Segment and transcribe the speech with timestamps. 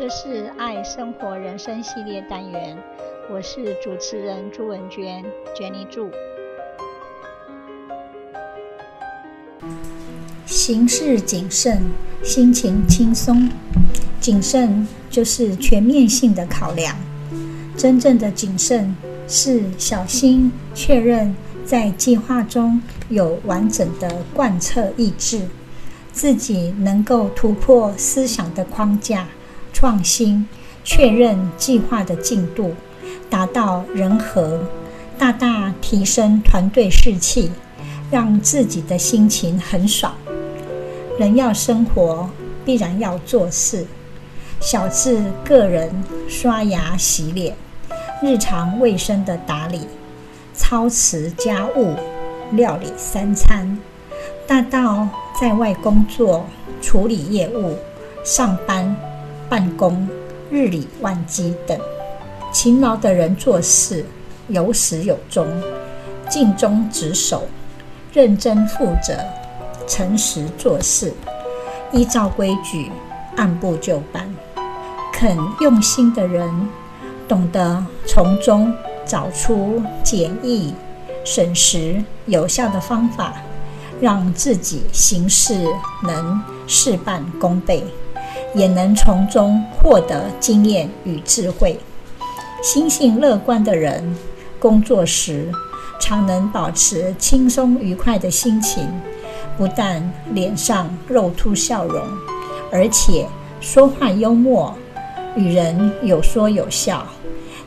[0.00, 2.74] 这是爱生活人生系列单元，
[3.30, 5.22] 我是主持人朱文娟
[5.54, 6.10] ，Jenny 朱。
[10.46, 11.82] 行事谨慎，
[12.22, 13.46] 心情轻松。
[14.18, 16.96] 谨慎就是全面性的考量，
[17.76, 18.96] 真正的谨慎
[19.28, 21.36] 是小心确认，
[21.66, 22.80] 在计划中
[23.10, 25.42] 有完整的贯彻意志，
[26.10, 29.28] 自己能够突破思想的框架，
[29.72, 30.46] 创新
[30.84, 32.74] 确认计划的进度，
[33.28, 34.60] 达到人和，
[35.18, 37.50] 大大提升团队士气，
[38.10, 40.14] 让自己的心情很爽。
[41.18, 42.28] 人要生活，
[42.64, 43.86] 必然要做事。
[44.60, 45.90] 小至个人
[46.28, 47.54] 刷牙洗脸、
[48.22, 49.80] 日常卫生的打理、
[50.54, 51.94] 操持家务、
[52.52, 53.78] 料理三餐；
[54.46, 55.08] 大到
[55.40, 56.46] 在外工作、
[56.82, 57.76] 处理业务、
[58.22, 58.94] 上班、
[59.50, 60.08] 办公、
[60.48, 61.76] 日理万机等，
[62.52, 64.06] 勤劳的人做事
[64.46, 65.44] 有始有终，
[66.28, 67.48] 尽忠职守，
[68.12, 69.18] 认真负责，
[69.88, 71.12] 诚实做事，
[71.90, 72.92] 依照规矩，
[73.36, 74.32] 按部就班。
[75.12, 76.48] 肯用心的人，
[77.26, 78.72] 懂得从中
[79.04, 80.72] 找出简易、
[81.24, 83.34] 省时、有效的方法，
[84.00, 85.66] 让自己行事
[86.04, 87.84] 能事半功倍，
[88.54, 91.78] 也能从中获得经验与智慧。
[92.62, 94.16] 心性乐观的人，
[94.58, 95.50] 工作时
[95.98, 98.86] 常能保持轻松愉快的心情，
[99.56, 102.02] 不但脸上露出笑容，
[102.70, 103.26] 而且
[103.60, 104.74] 说话幽默。
[105.36, 107.06] 与人有说有笑，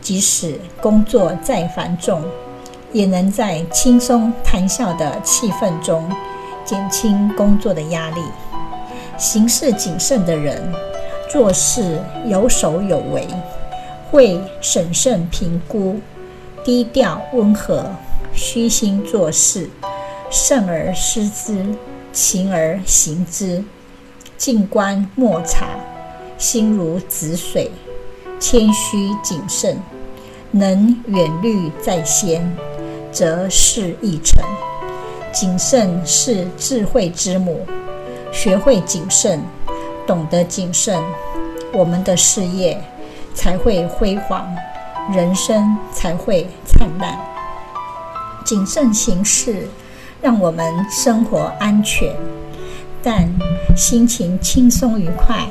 [0.00, 2.24] 即使工作再繁重，
[2.90, 6.10] 也能在轻松谈笑的气氛中
[6.64, 8.22] 减轻工作的压力。
[9.20, 10.62] 行事谨慎的人，
[11.28, 13.28] 做事有首有为，
[14.10, 16.00] 会审慎评估，
[16.64, 17.84] 低调温和，
[18.32, 19.68] 虚心做事，
[20.30, 21.66] 慎而思之，
[22.14, 23.62] 勤而行之，
[24.38, 25.66] 静观默察。
[26.38, 27.70] 心如止水，
[28.38, 29.76] 谦虚谨慎，
[30.50, 32.50] 能远虑在先，
[33.12, 34.42] 则事易成。
[35.30, 37.60] 谨慎是智慧之母，
[38.32, 39.42] 学会谨慎，
[40.06, 41.02] 懂得谨慎，
[41.72, 42.82] 我们的事业
[43.34, 44.46] 才会辉煌，
[45.12, 47.18] 人生才会灿烂。
[48.44, 49.68] 谨慎行事，
[50.20, 52.14] 让我们生活安全，
[53.02, 53.28] 但
[53.76, 55.46] 心情轻松愉快。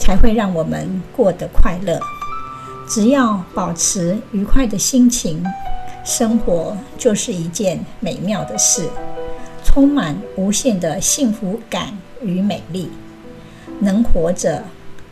[0.00, 2.00] 才会让我们过得快乐。
[2.88, 5.44] 只要保持愉快的心情，
[6.04, 8.88] 生活就是一件美妙的事，
[9.72, 12.90] 充满无限的幸福感与美丽。
[13.78, 14.64] 能活着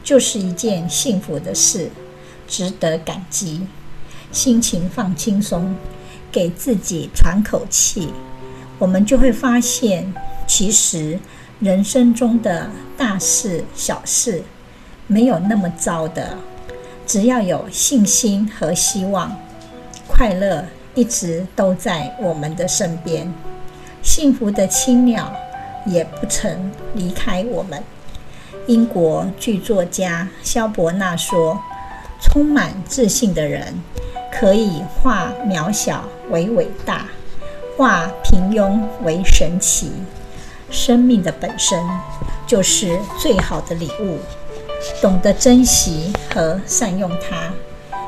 [0.02, 1.88] 就是一件幸福的事，
[2.48, 3.60] 值得感激。
[4.32, 5.76] 心情放轻松，
[6.32, 8.08] 给自己喘口气，
[8.80, 10.12] 我们就会发现，
[10.44, 11.20] 其实
[11.60, 14.42] 人生中的大事小事，
[15.06, 16.36] 没有那么糟的，
[17.06, 19.34] 只要有信心和希望，
[20.08, 20.64] 快乐
[20.96, 23.32] 一直都在我们的身边，
[24.08, 25.30] 幸福的青鸟
[25.84, 27.84] 也不曾离开我们。
[28.66, 31.60] 英国剧作家萧伯纳说
[32.18, 33.78] ：“充满自信的人，
[34.32, 37.04] 可以化渺小为伟大，
[37.76, 39.92] 化平庸为神奇。
[40.70, 41.78] 生命的本身
[42.46, 44.16] 就是最好的礼物。”
[45.02, 47.52] 懂得珍惜和善用它，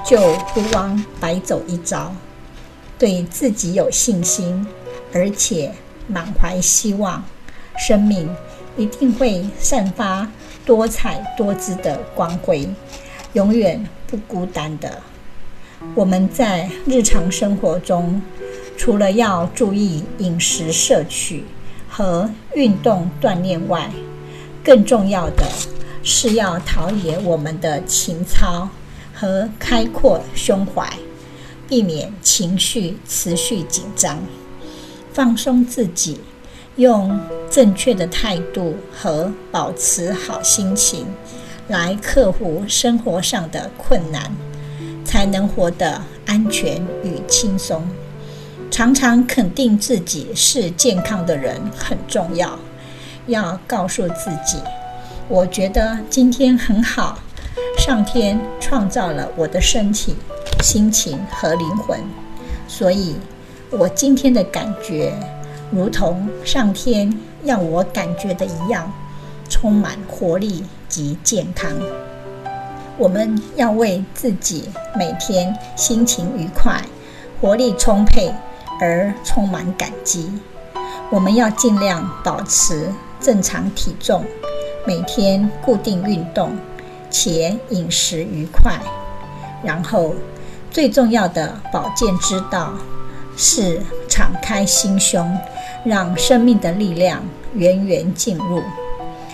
[0.02, 0.18] 就
[0.54, 2.10] 不枉白走一遭。
[2.98, 4.66] 对自己有信心，
[5.12, 5.72] 而且
[6.10, 7.24] 满怀希望，
[7.78, 8.28] 生命
[8.76, 10.28] 一定会散发
[10.66, 12.68] 多彩多姿的光辉，
[13.34, 15.00] 永远不孤单的。
[15.94, 18.20] 我们在日常生活中，
[18.76, 21.44] 除了要注意饮食摄取
[21.88, 23.90] 和运动锻炼外，
[24.64, 25.44] 更重要的。
[26.02, 28.66] 是要陶冶我们的情操
[29.12, 30.90] 和开阔胸怀，
[31.68, 34.18] 避免情绪持续紧张，
[35.20, 36.18] 放松自己，
[36.76, 37.20] 用
[37.50, 41.06] 正确的态度和保持好心情
[41.68, 44.32] 来克服生活上的困难，
[45.04, 47.86] 才能活得安全与轻松。
[48.70, 52.58] 常常肯定自己是健康的人很重要，
[53.26, 54.56] 要告诉自己。
[55.28, 57.18] 我觉得今天很好，
[57.76, 60.16] 上天创造了我的身体、
[60.62, 62.00] 心情和灵魂，
[62.66, 63.16] 所以
[63.72, 65.12] 我今天的感觉
[65.70, 68.92] 如同上天要我感觉的一样，
[69.48, 71.70] 充满活力及健康。
[72.98, 74.68] 我们要为自己
[74.98, 76.82] 每天心情愉快、
[77.40, 78.34] 活力充沛
[78.80, 80.32] 而充满感激。
[81.08, 84.24] 我们要尽量保持正常体重，
[84.84, 86.50] 每天固定运动，
[87.08, 88.80] 且饮食愉快。
[89.62, 90.12] 然后，
[90.72, 92.74] 最重要的保健之道
[93.42, 95.34] 是敞开心胸，
[95.82, 97.22] 让生命的力量
[97.54, 98.62] 源源进入。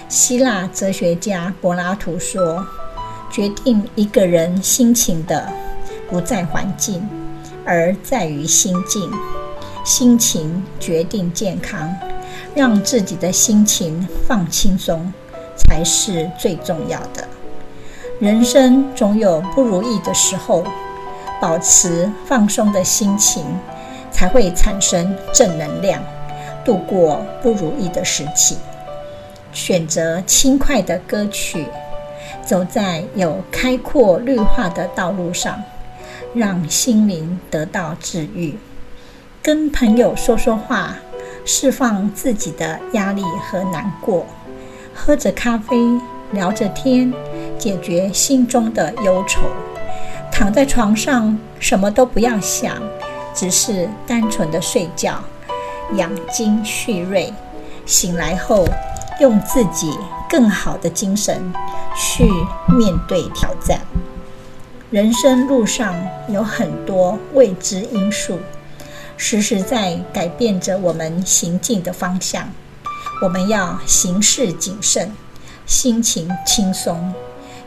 [0.08, 2.64] 希腊哲学家柏拉图说
[3.32, 5.48] ：“决定一个人心情的，
[6.08, 7.04] 不在环境，
[7.64, 9.10] 而在于心境。
[9.84, 11.92] 心情决定健康，
[12.54, 15.12] 让自己的心情放轻松，
[15.56, 17.26] 才是最重要的。”
[18.20, 20.64] 人生总有不如意的时候，
[21.40, 23.44] 保持放松的心情，
[24.16, 26.02] 才会产生正能量，
[26.64, 28.56] 度过不如意的时期。
[29.52, 31.66] 选择轻快的歌曲，
[32.42, 35.62] 走在有开阔绿化的道路上，
[36.34, 38.56] 让心灵得到治愈。
[39.42, 40.96] 跟朋友说说话，
[41.44, 44.24] 释放自己的压力和难过。
[44.94, 45.76] 喝着咖啡，
[46.32, 47.12] 聊着天。
[47.58, 49.40] 解决心中的忧愁，
[50.30, 52.76] 躺在床上什么都不要想，
[53.36, 55.22] 只是单纯的睡觉，
[55.94, 57.32] 养精蓄锐。
[57.84, 58.66] 醒来后，
[59.20, 59.96] 用自己
[60.28, 61.52] 更好的精神
[61.94, 62.24] 去
[62.66, 63.78] 面对挑战。
[64.90, 65.94] 人生路上
[66.28, 68.38] 有很多未知因素，
[69.16, 72.50] 时时在改变着我们行进的方向。
[73.22, 75.12] 我们要行事谨慎，
[75.66, 77.12] 心情轻松。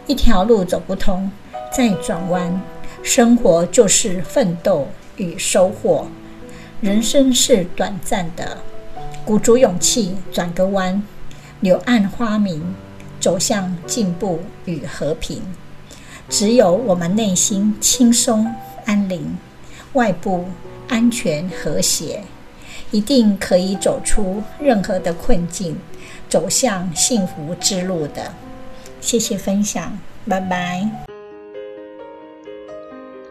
[0.06, 1.31] 一条路走不通，
[1.71, 2.62] 再转弯。
[3.01, 4.88] 生活就是奋斗
[5.19, 6.07] 与收获。
[6.81, 8.57] 人生是短暂的，
[9.24, 11.04] 鼓足勇气转个弯，
[11.60, 12.74] 柳暗花明，
[13.19, 15.44] 走向进步与和平。
[16.30, 18.56] 只有我们内心轻松
[18.86, 19.38] 安宁，
[19.94, 20.45] 外部
[20.88, 22.24] 安全和谐，
[22.92, 25.77] 一定可以走出任何的困境，
[26.30, 28.33] 走向幸福之路的。
[29.01, 31.08] 谢谢分享，拜拜。